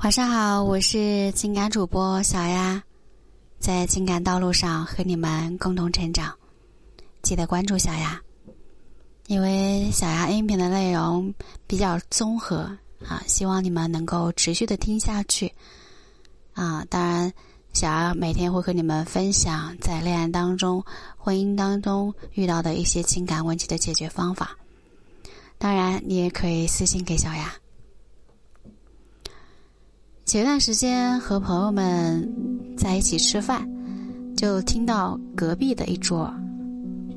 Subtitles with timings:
[0.00, 2.80] 晚上好，我是情感主播小丫，
[3.58, 6.32] 在情感道路上和你们共同成长，
[7.20, 8.22] 记得关注小丫，
[9.26, 11.34] 因为小丫音频的内容
[11.66, 12.58] 比较综合
[13.04, 15.52] 啊，希望你们能够持续的听下去
[16.54, 16.86] 啊。
[16.88, 17.32] 当然，
[17.72, 20.82] 小丫每天会和你们分享在恋爱当中、
[21.16, 24.56] 婚姻当中遇到的一些情感问题的解决方法。
[25.58, 27.52] 当然，你也可以私信给小丫。
[30.28, 32.30] 前段时间和朋友们
[32.76, 33.66] 在一起吃饭，
[34.36, 36.30] 就听到隔壁的一桌，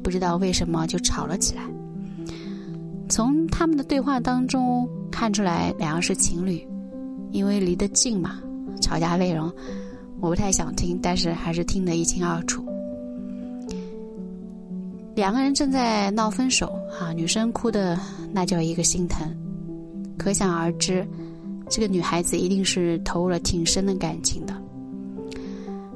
[0.01, 1.61] 不知道为什么就吵了起来。
[3.09, 6.65] 从他们的对话当中看出来，两个是情侣，
[7.31, 8.39] 因为离得近嘛。
[8.79, 9.51] 吵架内容
[10.21, 12.63] 我不太想听，但是还是听得一清二楚。
[15.15, 17.99] 两个人正在闹分手啊，女生哭的
[18.31, 19.29] 那叫一个心疼，
[20.17, 21.05] 可想而知。
[21.71, 24.53] 这个女孩子一定是投入了挺深的感情的。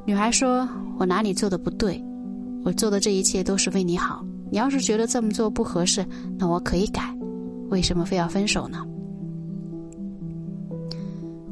[0.05, 0.66] 女孩说
[0.97, 2.02] ：“我哪里做的不对？
[2.63, 4.25] 我做的这一切都是为你好。
[4.50, 6.05] 你要是觉得这么做不合适，
[6.38, 7.13] 那我可以改。
[7.69, 8.85] 为什么非要分手呢？”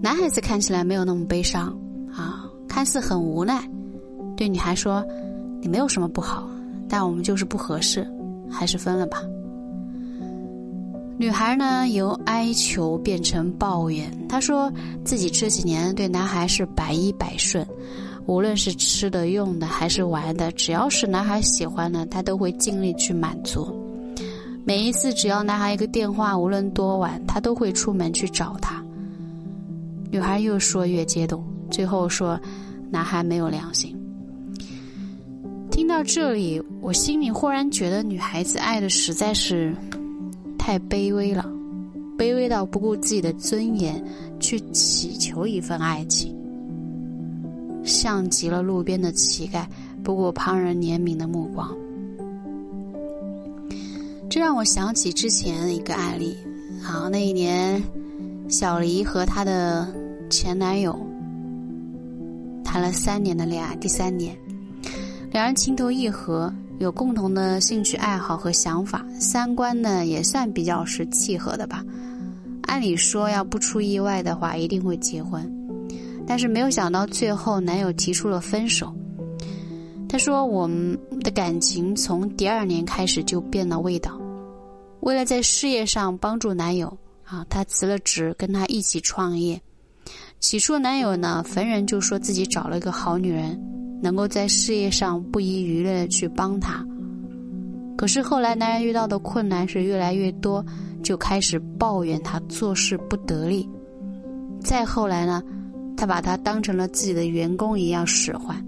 [0.01, 1.77] 男孩子看起来没有那么悲伤
[2.15, 3.61] 啊，看似很无奈，
[4.37, 5.05] 对女孩说
[5.61, 6.47] ：“你没有什么不好，
[6.87, 8.09] 但我们就是不合适，
[8.49, 9.21] 还是分了吧。”
[11.23, 14.11] 女孩呢，由哀求变成抱怨。
[14.27, 14.69] 她说
[15.05, 17.65] 自己这几年对男孩是百依百顺，
[18.25, 23.73] 无论是吃的、用的还是玩的，只要是男孩喜欢的，她都会尽力去满足。
[24.65, 28.83] 每一次只要男孩一个电话，无论多晚，她都会出门去找他。
[30.11, 32.37] 女孩越说越激动，最后说
[32.91, 33.97] 男孩没有良心。
[35.71, 39.73] 听到这里，我心里忽然觉得女孩子爱的实在是。
[40.65, 41.45] 太卑微了，
[42.17, 44.01] 卑微到不顾自己的尊严
[44.39, 46.33] 去乞求一份爱情，
[47.83, 49.65] 像极了路边的乞丐，
[50.05, 51.69] 不顾旁人怜悯的目光。
[54.29, 56.33] 这让我想起之前一个案例，
[56.81, 57.83] 啊，那一年，
[58.47, 59.85] 小黎和她的
[60.29, 60.97] 前男友
[62.63, 64.33] 谈了三年的恋爱，第三年，
[65.29, 66.49] 两人情投意合。
[66.79, 71.83] 有共同的兴趣爱好和想法，三观呢也算比较是契合的吧。
[72.63, 75.49] 按理说要不出意外的话，一定会结婚。
[76.25, 78.93] 但是没有想到最后男友提出了分手。
[80.07, 84.19] 他说我们的感情从第二年开始就变了味道。
[85.01, 89.61] 为了在事业上帮助男友啊，她辞了职跟他一起创业。
[90.39, 93.59] 起初男友呢，逢人就说自己找了一个好女人。
[94.03, 96.85] 能够在事业上不遗余力的去帮他，
[97.95, 100.63] 可是后来男人遇到的困难是越来越多，
[101.01, 103.65] 就开始抱怨他做事不得力。
[104.61, 105.41] 再后来呢，
[105.95, 108.61] 他把他当成了自己的员工一样使唤。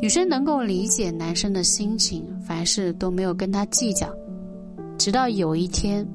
[0.00, 4.08] 女生能够理解男生的心情，凡事都没有跟他计较。
[4.96, 6.06] 直到有一天，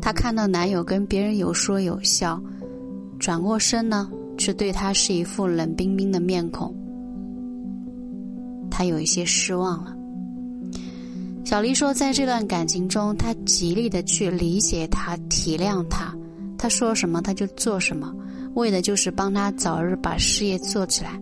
[0.00, 2.40] 她看到男友跟别人有说有笑，
[3.18, 4.08] 转过身呢。
[4.36, 6.74] 却对他是一副冷冰冰的面孔，
[8.70, 9.94] 他有一些失望了。
[11.44, 16.12] 小黎说，在这段感情中，他极力的去理解他、体谅他，
[16.58, 18.12] 他说什么他就做什么，
[18.54, 21.20] 为的就是帮他早日把事业做起来。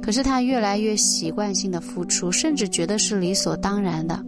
[0.00, 4.24] 可是他越来越习惯性的付出，甚至觉得是理所当然的。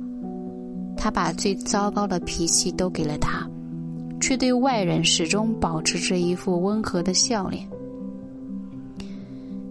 [0.96, 3.48] 他把最糟糕的脾气都给了他，
[4.20, 7.68] 却对外人始终保持着一副温和的笑脸。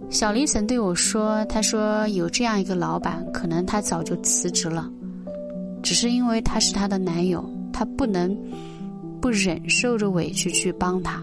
[0.08, 4.88] 小林曾对我说：“他说有这样一个老板，可能他早就辞职了，
[5.82, 8.34] 只是因为他是他的男友，他不能
[9.20, 11.22] 不忍受着委屈去帮他。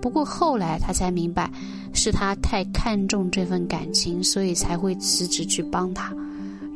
[0.00, 1.50] 不过后来他才明白，
[1.92, 6.14] 是他太看重这份感情，所以才会辞职去帮他，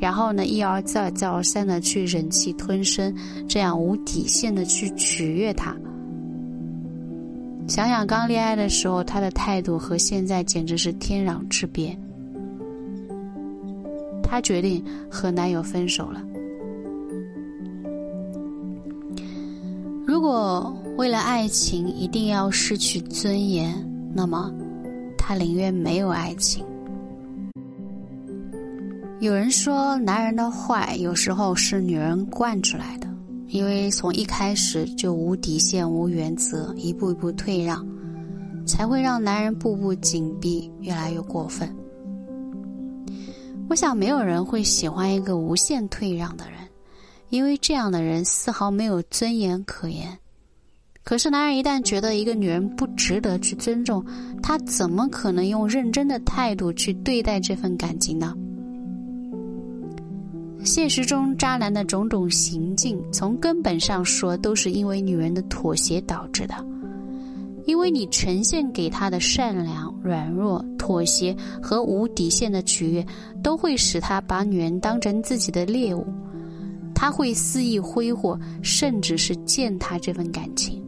[0.01, 3.15] 然后呢一而再再而三的去忍气吞声，
[3.47, 5.77] 这样无底线的去取悦他。”
[7.67, 11.97] 想想刚恋爱的时候，他的态度和现在简直是天壤之别。
[14.23, 16.23] 她决定和男友分手了。
[20.07, 23.75] 如果为了爱情一定要失去尊严，
[24.15, 24.53] 那么
[25.17, 26.65] 她宁愿没有爱情。
[29.21, 33.04] 有人说，男人的坏有时候是女人惯出来的。
[33.55, 37.87] 因为从一开始就无底线、无原则，一步一步退让，
[38.67, 41.73] 才会让男人步步紧逼，越来越过分。
[43.71, 46.59] 我想，没有人会喜欢一个无限退让的人，
[47.29, 50.19] 因为这样的人丝毫没有尊严可言。
[51.05, 54.05] 可是，男人一旦觉得一个女人不值得去尊重，
[54.43, 58.35] 他怎么可能用认真的态度去对待这份感情呢？
[60.65, 66.55] 现实中，渣男的种种行径，从根本上说，都是因为女人的妥协导致的。
[67.67, 73.07] 因为你呈现给他的善良、软弱、妥协和无底线的取悦，
[73.43, 76.07] 都会使他把女人当成自己的猎物，
[76.95, 80.83] 他会肆意挥霍，甚至是践踏这份感情。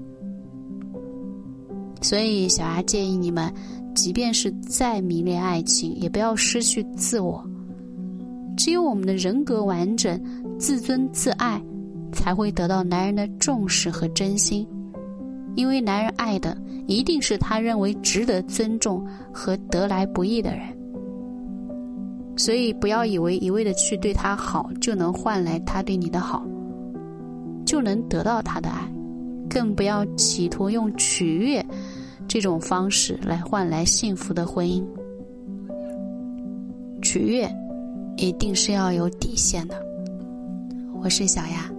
[2.02, 3.52] 所以，小丫建议你们，
[3.94, 7.42] 即便是再迷恋爱情，也不要失去自我。
[8.56, 10.20] 只有我们的人格完整、
[10.58, 11.62] 自尊自爱，
[12.12, 14.66] 才会得到男人的重视和真心。
[15.54, 16.56] 因为男人爱的
[16.86, 20.66] 一定是他认为值得尊重和得来不易的人。
[22.36, 26.46] 所以，不要以为一味的去对他好，就能换来他对你的好，
[27.64, 28.86] 就能得到他的爱。
[29.48, 31.64] 更不要企图用取悦
[32.28, 34.84] 这种方式来换来幸福的婚姻。
[37.00, 37.48] 取悦
[38.16, 39.80] 一定是要有底线的。
[41.02, 41.70] 我是小丫，